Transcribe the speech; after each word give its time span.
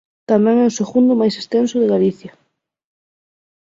Tamén 0.31 0.55
é 0.63 0.65
o 0.69 0.77
segundo 0.79 1.19
máis 1.21 1.35
extenso 1.41 1.75
de 1.79 1.91
Galicia. 1.93 2.31